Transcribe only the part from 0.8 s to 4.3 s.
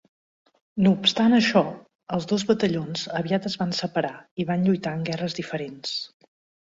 No obstant això, els dos batallons aviat es van separar